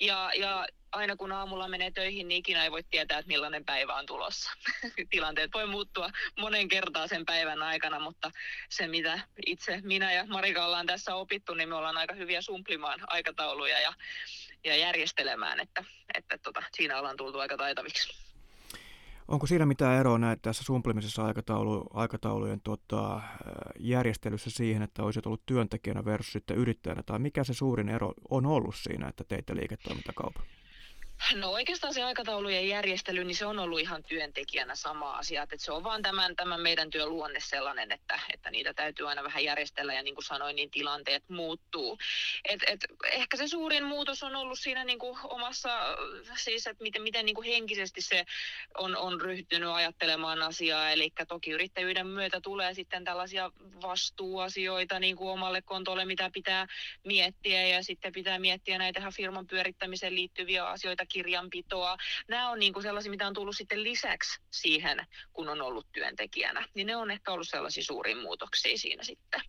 [0.00, 3.94] Ja, ja aina kun aamulla menee töihin, niin ikinä ei voi tietää, että millainen päivä
[3.94, 4.50] on tulossa.
[5.10, 8.30] Tilanteet voi muuttua monen kertaa sen päivän aikana, mutta
[8.68, 13.00] se mitä itse minä ja Marika ollaan tässä opittu, niin me ollaan aika hyviä sumplimaan
[13.06, 13.92] aikatauluja ja
[14.66, 18.26] ja järjestelemään, että, että tota, siinä ollaan tultu aika taitaviksi.
[19.28, 23.20] Onko siinä mitään eroa näitä tässä sumplimisessa aikataulu, aikataulujen tota,
[23.78, 28.46] järjestelyssä siihen, että olisit ollut työntekijänä versus sitten yrittäjänä, tai mikä se suurin ero on
[28.46, 30.46] ollut siinä, että teitte liiketoimintakaupan?
[31.34, 35.42] No oikeastaan se aikataulujen järjestely, niin se on ollut ihan työntekijänä sama asia.
[35.42, 39.24] Että se on vaan tämän, tämän meidän työn luonne sellainen, että, että niitä täytyy aina
[39.24, 41.98] vähän järjestellä ja niin kuin sanoin, niin tilanteet muuttuu.
[42.48, 45.70] Et, et, ehkä se suurin muutos on ollut siinä niin kuin omassa,
[46.36, 48.24] siis että miten, miten niin kuin henkisesti se
[48.78, 50.90] on, on ryhtynyt ajattelemaan asiaa.
[50.90, 53.50] Eli toki yrittäjyyden myötä tulee sitten tällaisia
[53.82, 56.66] vastuuasioita niin kuin omalle kontolle, mitä pitää
[57.04, 61.96] miettiä ja sitten pitää miettiä näitä firman pyörittämiseen liittyviä asioita kirjanpitoa.
[62.28, 66.66] Nämä on niin kuin sellaisia, mitä on tullut sitten lisäksi siihen, kun on ollut työntekijänä.
[66.74, 69.40] Niin ne on ehkä ollut sellaisia suurin muutoksia siinä sitten.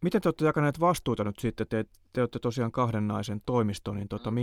[0.00, 1.66] Miten te olette jakaneet vastuuta nyt sitten?
[1.68, 4.36] Te, te olette tosiaan kahden naisen toimisto, niin tota, mm.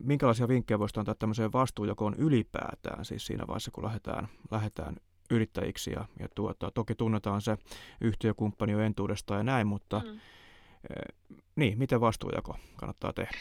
[0.00, 4.96] minkälaisia vinkkejä voisi antaa tämmöiseen vastuujakoon ylipäätään, siis siinä vaiheessa, kun lähdetään, lähdetään
[5.30, 7.56] yrittäjiksi ja, ja tuota, toki tunnetaan se
[8.00, 10.10] yhtiökumppani jo entuudestaan ja näin, mutta mm.
[10.10, 13.38] eh, niin, miten vastuujako kannattaa tehdä?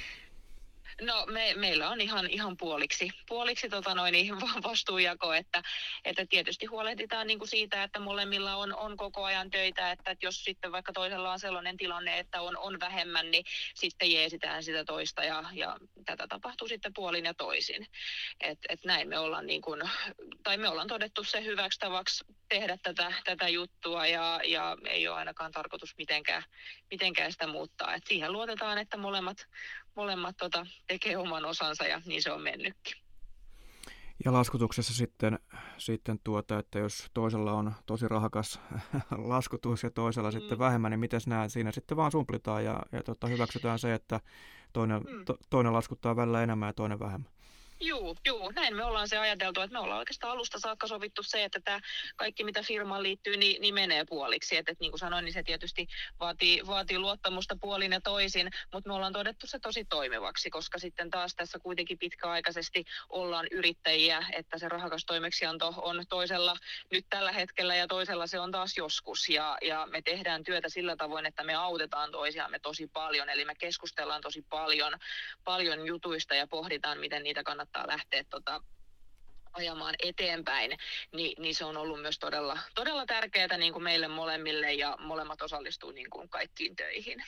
[1.02, 4.16] No me, meillä on ihan, ihan puoliksi, puoliksi tota noin,
[4.64, 5.62] vastuujako, että,
[6.06, 10.26] että tietysti huolehditaan niin kuin siitä, että molemmilla on, on koko ajan töitä, että, että
[10.26, 14.86] jos sitten vaikka toisella on sellainen tilanne, että on, on vähemmän, niin sitten jeesitään sitä
[14.86, 17.88] toista ja, ja tätä tapahtuu sitten puolin ja toisin.
[18.40, 19.82] Et, et näin me ollaan, niin kuin,
[20.44, 25.18] tai me ollaan todettu se hyväksi tavaksi tehdä tätä, tätä juttua ja, ja ei ole
[25.18, 26.44] ainakaan tarkoitus mitenkään,
[26.92, 27.96] mitenkään sitä muuttaa.
[27.96, 29.48] Et siihen luotetaan, että molemmat,
[29.96, 33.06] molemmat tota, tekee oman osansa ja niin se on mennytkin.
[34.26, 35.40] Ja laskutuksessa sitten,
[35.78, 38.60] sitten tuota, että jos toisella on tosi rahakas
[39.18, 40.40] laskutus ja toisella mm.
[40.40, 44.20] sitten vähemmän, niin miten nämä siinä sitten vaan sumplitaan ja, ja tota, hyväksytään se, että
[44.74, 45.26] toinen, mm.
[45.26, 47.35] to, toinen laskuttaa välillä enemmän ja toinen vähemmän.
[47.82, 51.44] Juu, juu, näin me ollaan se ajateltu, että me ollaan oikeastaan alusta saakka sovittu se,
[51.44, 51.80] että tämä
[52.16, 54.58] kaikki mitä firmaan liittyy, niin, niin menee puoliksi.
[54.58, 55.88] Että, että niin kuin sanoin, niin se tietysti
[56.20, 61.10] vaatii, vaatii luottamusta puolin ja toisin, mutta me ollaan todettu se tosi toimivaksi, koska sitten
[61.10, 66.56] taas tässä kuitenkin pitkäaikaisesti ollaan yrittäjiä, että se rahakas toimeksianto on toisella
[66.92, 69.30] nyt tällä hetkellä ja toisella se on taas joskus.
[69.30, 73.56] Ja, ja me tehdään työtä sillä tavoin, että me autetaan toisiamme tosi paljon, eli me
[73.56, 74.94] keskustellaan tosi paljon,
[75.44, 78.62] paljon jutuista ja pohditaan, miten niitä kannattaa kannattaa lähteä tota,
[79.54, 80.72] ajamaan eteenpäin,
[81.16, 85.42] niin, niin se on ollut myös todella, todella tärkeää niin kuin meille molemmille ja molemmat
[85.42, 87.24] osallistuu niin kuin kaikkiin töihin.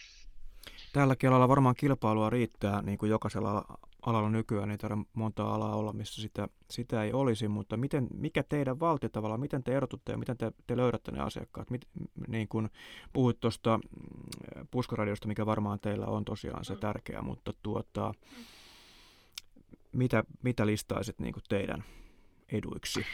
[0.94, 3.66] Tälläkin alalla varmaan kilpailua riittää, niin kuin jokaisella
[4.02, 8.44] alalla nykyään, ei tarvitse monta alaa olla, missä sitä, sitä ei olisi, mutta miten, mikä
[8.44, 11.70] teidän valti tavallaan, miten te erotutte ja miten te, te löydätte ne asiakkaat?
[11.70, 11.88] Mit,
[12.28, 12.70] niin kuin
[13.14, 16.80] puhuit tuosta mm, puskoradiosta, mikä varmaan teillä on tosiaan se mm.
[16.80, 18.46] tärkeä, mutta tuota, mm
[19.98, 21.84] mitä, mitä listaisit niin teidän
[22.52, 23.06] eduiksi?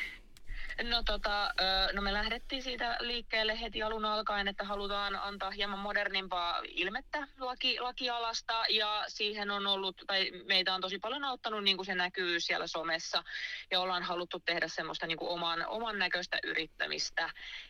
[0.82, 1.54] No, tota,
[1.94, 7.80] no me lähdettiin siitä liikkeelle heti alun alkaen, että halutaan antaa hieman modernimpaa ilmettä laki,
[7.80, 8.66] lakialasta.
[8.70, 12.68] Ja siihen on ollut, tai meitä on tosi paljon auttanut niin kuin se näkyy siellä
[12.68, 13.24] somessa.
[13.72, 17.30] Ja ollaan haluttu tehdä semmoista niin kuin oman, oman näköistä yrittämistä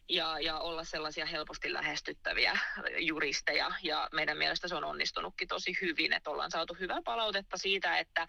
[0.09, 2.59] ja, ja olla sellaisia helposti lähestyttäviä
[2.97, 3.71] juristeja.
[3.83, 8.27] Ja meidän mielestä se on onnistunutkin tosi hyvin, että ollaan saatu hyvää palautetta siitä, että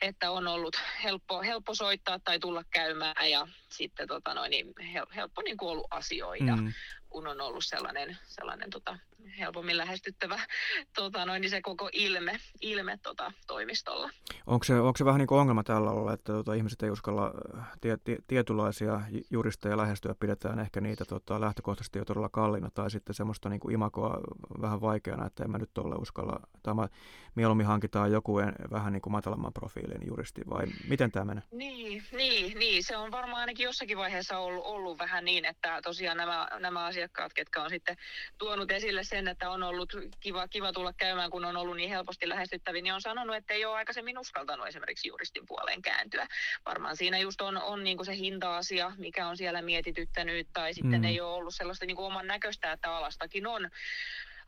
[0.00, 4.74] että on ollut helppo, helppo soittaa tai tulla käymään ja sitten tota noin, niin
[5.16, 6.56] helppo niin kuin ollut asioida.
[6.56, 6.72] Mm
[7.10, 8.98] kun on ollut sellainen, sellainen tota,
[9.38, 10.40] helpommin lähestyttävä
[10.96, 14.10] tota, noin, niin se koko ilme, ilme tota, toimistolla.
[14.46, 17.34] Onko se, onko se vähän niin kuin ongelma tällä olla, että tota, ihmiset ei uskalla
[17.58, 22.90] äh, tie, tie, tietynlaisia juristeja lähestyä, pidetään ehkä niitä tota, lähtökohtaisesti jo todella kalliina, tai
[22.90, 24.20] sitten semmoista niin kuin imakoa
[24.60, 26.88] vähän vaikeana, että en mä nyt ole uskalla, tai mä,
[27.34, 31.42] mieluummin hankitaan joku en, vähän niin kuin matalamman profiilin juristi, vai miten tämä menee?
[31.52, 36.16] Niin, niin, niin, se on varmaan ainakin jossakin vaiheessa ollut, ollut vähän niin, että tosiaan
[36.16, 37.96] nämä, nämä asiat asiakkaat, ketkä on sitten
[38.38, 42.28] tuonut esille sen, että on ollut kiva, kiva tulla käymään, kun on ollut niin helposti
[42.28, 46.26] lähestyttäviä, niin on sanonut, että ei ole aikaisemmin uskaltanut esimerkiksi juristin puoleen kääntyä.
[46.66, 51.00] Varmaan siinä just on, on niin kuin se hinta-asia, mikä on siellä mietityttänyt, tai sitten
[51.00, 51.04] mm.
[51.04, 53.70] ei ole ollut sellaista niin kuin oman näköistä, että alastakin on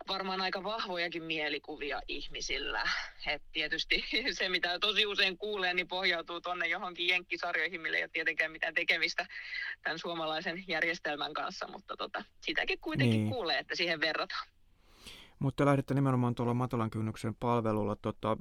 [0.09, 2.83] varmaan aika vahvojakin mielikuvia ihmisillä.
[3.27, 4.05] Et tietysti
[4.39, 8.75] se, mitä tosi usein kuulee, niin pohjautuu tuonne johonkin jenkkisarjoihin, millä ei ole tietenkään mitään
[8.75, 9.27] tekemistä
[9.83, 13.31] tämän suomalaisen järjestelmän kanssa, mutta tota, sitäkin kuitenkin niin.
[13.31, 14.49] kuulee, että siihen verrataan.
[15.39, 17.97] Mutta lähdette nimenomaan tuolla matalan kynnyksen palvelulla.
[17.97, 18.37] Tota,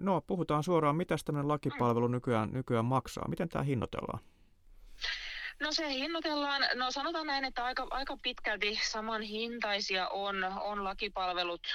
[0.00, 3.28] no, puhutaan suoraan, mitä tämmöinen lakipalvelu nykyään, nykyään maksaa?
[3.28, 4.20] Miten tämä hinnoitellaan?
[5.60, 11.66] No se hinnoitellaan, no sanotaan näin, että aika, aika pitkälti saman hintaisia on, on lakipalvelut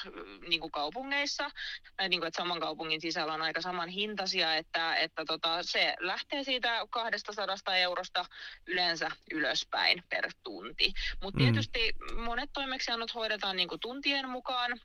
[0.48, 1.52] niin kuin kaupungeissa,
[1.98, 5.96] tai niin kuin, että saman kaupungin sisällä on aika saman hintaisia, että, että tota, se
[6.00, 8.26] lähtee siitä 200 eurosta
[8.68, 10.94] yleensä ylöspäin per tunti.
[11.24, 11.44] Mutta mm.
[11.46, 14.80] tietysti monet toimeksiannot hoidetaan niin kuin tuntien mukaan,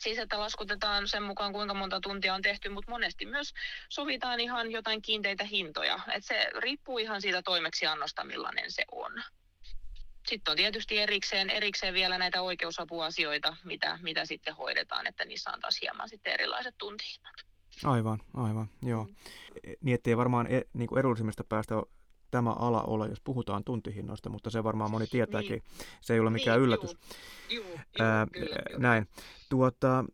[0.00, 3.54] Siis että laskutetaan sen mukaan, kuinka monta tuntia on tehty, mutta monesti myös
[3.88, 6.00] sovitaan ihan jotain kiinteitä hintoja.
[6.14, 9.22] Et se riippuu ihan siitä toimeksiannosta, millainen se on.
[10.28, 15.60] Sitten on tietysti erikseen, erikseen vielä näitä oikeusapuasioita, mitä, mitä sitten hoidetaan, että niissä on
[15.60, 17.34] taas hieman sitten erilaiset tuntihinnat.
[17.84, 19.04] Aivan, aivan, joo.
[19.04, 19.14] Mm.
[19.80, 21.74] Niin, ettei varmaan e, niin kuin edullisimmista päästä
[22.36, 25.50] tämä ala ole, jos puhutaan tuntihinnoista, mutta se varmaan moni tietääkin.
[25.50, 25.62] Niin.
[26.00, 26.96] Se ei ole mikään niin, yllätys.
[27.50, 29.08] Juu, juu, Ää, kyllä, näin.
[29.48, 30.04] Tuota,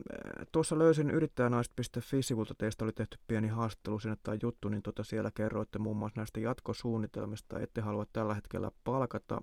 [0.52, 5.78] tuossa löysin yrittäjänaiset.fi-sivulta, teistä oli tehty pieni haastattelu sinne tai juttu, niin tuota siellä kerroitte
[5.78, 9.40] muun muassa näistä jatkosuunnitelmista, ette halua tällä hetkellä palkata,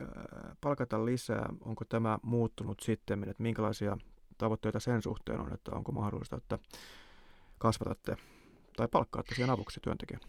[0.00, 1.48] ää, palkata lisää.
[1.60, 3.96] Onko tämä muuttunut sitten, että minkälaisia
[4.38, 6.58] tavoitteita sen suhteen on, että onko mahdollista, että
[7.58, 8.16] kasvatatte
[8.76, 10.20] tai palkkaatte siihen avuksi työntekijän?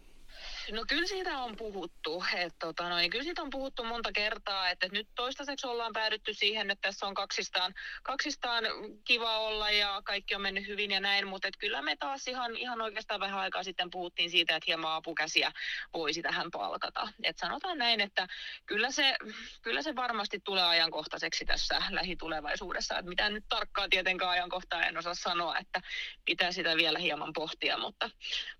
[0.72, 2.24] No kyllä siitä on puhuttu.
[2.34, 6.70] Että tota, no, kyllä siitä on puhuttu monta kertaa, että nyt toistaiseksi ollaan päädytty siihen,
[6.70, 8.64] että tässä on kaksistaan, kaksistaan
[9.04, 12.56] kiva olla ja kaikki on mennyt hyvin ja näin, mutta että kyllä me taas ihan,
[12.56, 15.52] ihan oikeastaan vähän aikaa sitten puhuttiin siitä, että hieman apukäsiä
[15.92, 17.08] voisi tähän palkata.
[17.22, 18.26] Et sanotaan näin, että
[18.66, 19.16] kyllä se,
[19.62, 22.98] kyllä se varmasti tulee ajankohtaiseksi tässä lähitulevaisuudessa.
[22.98, 25.80] Että mitä nyt tarkkaa tietenkään ajankohtaa en osaa sanoa, että
[26.24, 28.10] pitää sitä vielä hieman pohtia, mutta,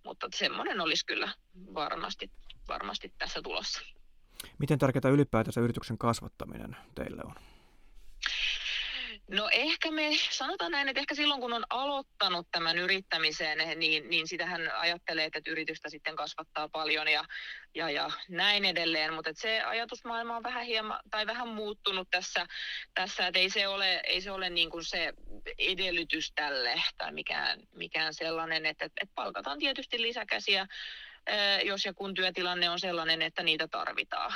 [0.05, 1.29] mutta semmoinen olisi kyllä
[1.75, 1.94] varmasti,
[2.69, 3.81] varmasti tässä tulossa.
[4.59, 7.35] Miten tärkeää ylipäätänsä yrityksen kasvattaminen teille on?
[9.31, 14.29] No ehkä me, sanotaan näin, että ehkä silloin kun on aloittanut tämän yrittämisen, niin, niin
[14.29, 17.25] sitähän ajattelee, että yritystä sitten kasvattaa paljon ja,
[17.75, 22.47] ja, ja näin edelleen, mutta se ajatusmaailma on vähän hieman, tai vähän muuttunut tässä,
[22.95, 25.13] tässä että ei se ole, ei se, ole niin kuin se
[25.59, 30.67] edellytys tälle tai mikään, mikään sellainen, että, että palkataan tietysti lisäkäsiä,
[31.65, 34.33] jos ja kun työtilanne on sellainen, että niitä tarvitaan.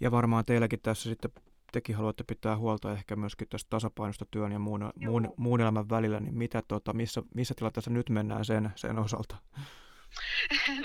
[0.00, 1.30] Ja varmaan teilläkin tässä sitten
[1.72, 6.20] tekin haluatte pitää huolta ehkä myöskin tästä tasapainosta työn ja muun, muun, muun elämän välillä,
[6.20, 9.36] niin mitä, tota, missä, missä tilanteessa nyt mennään sen, sen osalta?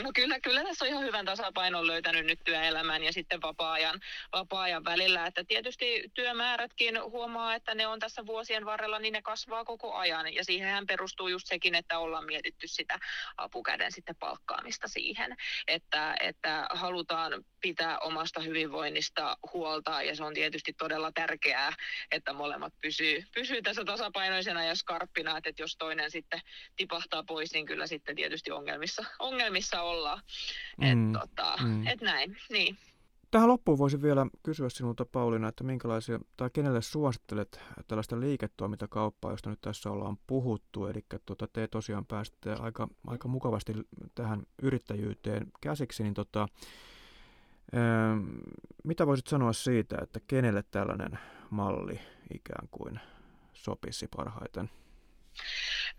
[0.04, 4.00] No kyllä, kyllä tässä on ihan hyvän tasapainon löytänyt nyt työelämän ja sitten vapaa-ajan,
[4.34, 5.26] vapaa-ajan välillä.
[5.26, 10.34] Että tietysti työmäärätkin huomaa, että ne on tässä vuosien varrella, niin ne kasvaa koko ajan.
[10.34, 13.00] Ja siihenhän perustuu just sekin, että ollaan mietitty sitä
[13.38, 15.36] apukäden sitten palkkaamista siihen.
[15.68, 21.74] Että, että halutaan pitää omasta hyvinvoinnista huolta ja se on tietysti todella tärkeää,
[22.12, 26.42] että molemmat pysyy, pysyy tässä tasapainoisena ja skarppina, että jos toinen sitten
[26.76, 30.22] tipahtaa pois, niin kyllä sitten tietysti ongelmissa, ongelmissa ollaan.
[30.78, 31.88] Mm, et, tota, mm.
[31.88, 32.78] et näin, niin.
[33.32, 39.50] Tähän loppuun voisin vielä kysyä sinulta Pauliina, että minkälaisia tai kenelle suosittelet tällaista liiketoimintakauppaa, josta
[39.50, 40.86] nyt tässä ollaan puhuttu.
[40.86, 43.74] Eli tuota, te tosiaan pääsitte aika, aika mukavasti
[44.16, 46.48] tähän yrittäjyyteen käsiksi, niin tota,
[47.74, 48.18] ää,
[48.84, 52.00] mitä voisit sanoa siitä, että kenelle tällainen malli
[52.34, 53.00] ikään kuin
[53.54, 54.70] sopisi parhaiten?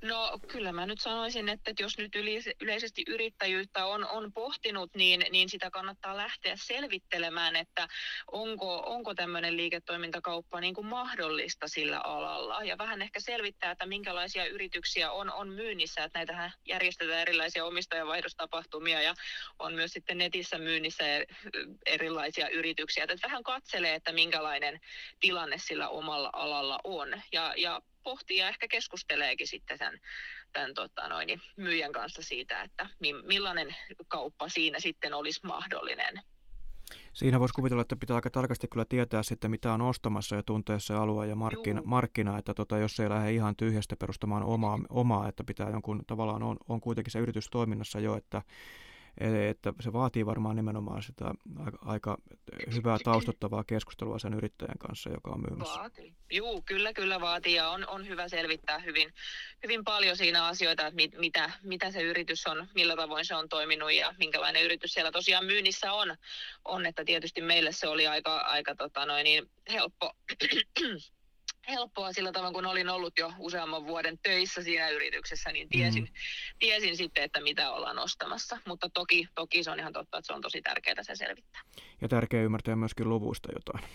[0.03, 2.13] No kyllä mä nyt sanoisin, että jos nyt
[2.61, 7.89] yleisesti yrittäjyyttä on, on pohtinut, niin, niin sitä kannattaa lähteä selvittelemään, että
[8.33, 12.65] onko, onko tämmöinen liiketoimintakauppa niin kuin mahdollista sillä alalla.
[12.65, 19.03] Ja vähän ehkä selvittää, että minkälaisia yrityksiä on, on myynnissä, että näitähän järjestetään erilaisia omistajavaihdostapahtumia
[19.03, 19.15] ja
[19.59, 21.05] on myös sitten netissä myynnissä
[21.87, 23.05] erilaisia yrityksiä.
[23.05, 24.81] Että vähän katselee, että minkälainen
[25.21, 27.23] tilanne sillä omalla alalla on.
[27.33, 29.99] Ja, ja pohtii ja ehkä keskusteleekin sitten tämän,
[30.53, 32.87] tämän tota noin, myyjän kanssa siitä, että
[33.27, 33.77] millainen
[34.09, 36.23] kauppa siinä sitten olisi mahdollinen.
[37.13, 40.79] Siinä voisi kuvitella, että pitää aika tarkasti kyllä tietää sitten, mitä on ostamassa ja tuntea
[40.79, 45.29] se alue ja markkina, markkina että tota, jos ei lähde ihan tyhjästä perustamaan omaa, omaa
[45.29, 48.43] että pitää jonkun tavallaan on, on kuitenkin se yritys toiminnassa jo, että
[49.21, 51.25] että se vaatii varmaan nimenomaan sitä
[51.65, 52.19] aika, aika
[52.75, 55.79] hyvää taustattavaa keskustelua sen yrittäjän kanssa, joka on myymässä.
[55.79, 56.15] Vaatii.
[56.31, 59.15] Juu, kyllä, kyllä vaatii ja on, on hyvä selvittää hyvin,
[59.63, 63.49] hyvin paljon siinä asioita, että mit, mitä, mitä se yritys on, millä tavoin se on
[63.49, 66.17] toiminut ja minkälainen yritys siellä tosiaan myynnissä on.
[66.65, 70.13] on että tietysti meille se oli aika, aika tota noin, niin helppo
[71.69, 76.13] helppoa sillä tavalla, kun olin ollut jo useamman vuoden töissä siinä yrityksessä, niin tiesin, mm.
[76.59, 78.59] tiesin sitten, että mitä ollaan ostamassa.
[78.67, 81.63] Mutta toki, toki se on ihan totta, että se on tosi tärkeää se selvittää.
[82.01, 83.91] Ja tärkeää ymmärtää myöskin luvuista jotain.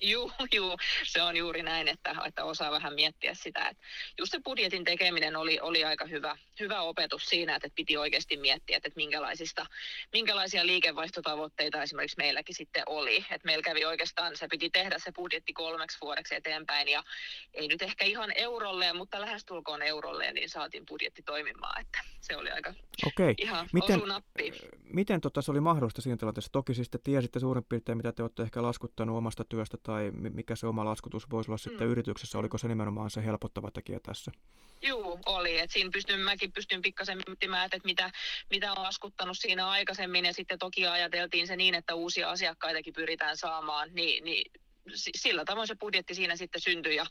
[0.10, 3.68] Juu, juu, se on juuri näin, että, että osaa vähän miettiä sitä.
[3.68, 3.82] Että
[4.18, 8.76] just se budjetin tekeminen oli, oli aika hyvä, hyvä opetus siinä, että piti oikeasti miettiä,
[8.76, 9.66] että minkälaisista,
[10.12, 13.16] minkälaisia liikevaihtotavoitteita esimerkiksi meilläkin sitten oli.
[13.16, 17.02] Että meillä kävi oikeastaan, se piti tehdä se budjetti kolmeksi vuodeksi eteenpäin ja
[17.54, 21.80] ei nyt ehkä ihan eurolleen, mutta lähestulkoon eurolleen, niin saatiin budjetti toimimaan.
[21.80, 22.74] Että se oli aika
[23.06, 23.34] Okei.
[23.38, 24.00] ihan miten,
[24.82, 26.52] Miten tota, se oli mahdollista siinä tilanteessa?
[26.52, 30.56] Toki siis te tiesitte suurin piirtein, mitä te olette ehkä laskuttanut omasta työstä tai mikä
[30.56, 31.90] se oma laskutus voisi olla sitten mm.
[31.90, 32.38] yrityksessä.
[32.38, 34.32] Oliko se nimenomaan se helpottava tekijä tässä?
[34.82, 35.58] Joo, oli.
[35.58, 38.10] Et siinä pystyn, mäkin pystyn pikkasen miettimään, että mitä,
[38.50, 40.24] mitä on laskuttanut siinä aikaisemmin.
[40.24, 43.88] Ja sitten toki ajateltiin se niin, että uusia asiakkaitakin pyritään saamaan.
[43.92, 44.52] Niin, niin
[44.94, 47.06] sillä tavoin se budjetti siinä sitten syntyi ja,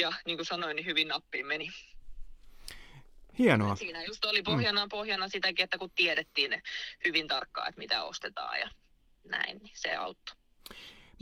[0.00, 1.68] ja niin kuin sanoin, niin hyvin nappiin meni.
[3.38, 3.76] Hienoa.
[3.76, 4.88] Siinä just oli pohjana, mm.
[4.88, 6.62] pohjana sitäkin, että kun tiedettiin
[7.04, 8.70] hyvin tarkkaan, että mitä ostetaan ja
[9.24, 10.43] näin, niin se auttoi.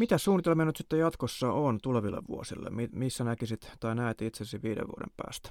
[0.02, 2.70] Mitä suunnitelmia nyt sitten jatkossa on tuleville vuosille?
[2.92, 5.50] Missä näkisit tai näet itsesi viiden vuoden päästä?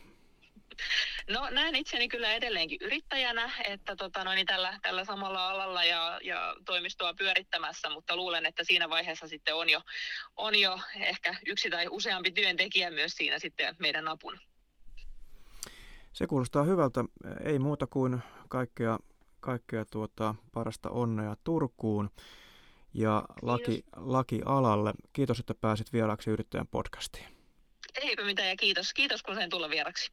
[1.30, 6.20] No näen itseni kyllä edelleenkin yrittäjänä, että tota, no, niin tällä, tällä samalla alalla ja,
[6.24, 9.82] ja toimistoa pyörittämässä, mutta luulen, että siinä vaiheessa sitten on jo,
[10.38, 14.40] on jo ehkä yksi tai useampi työntekijä myös siinä sitten meidän apun.
[16.14, 17.06] Se kuulostaa hyvältä.
[17.44, 19.00] Ei muuta kuin kaikkea,
[19.40, 22.10] kaikkea tuota parasta onnea Turkuun
[22.93, 24.93] ja laki, lakialalle.
[25.13, 27.25] Kiitos, että pääsit vieraaksi Yrittäjän podcastiin.
[28.01, 28.93] Eipä mitään ja kiitos.
[28.93, 30.12] Kiitos, kun sain tulla vieraksi.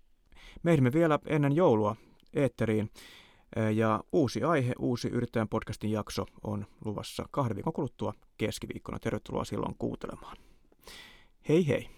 [0.62, 1.96] Me vielä ennen joulua
[2.34, 2.90] eetteriin.
[3.74, 8.98] Ja uusi aihe, uusi Yrittäjän podcastin jakso on luvassa kahden viikon kuluttua keskiviikkona.
[8.98, 10.36] Tervetuloa silloin kuuntelemaan.
[11.48, 11.97] Hei hei!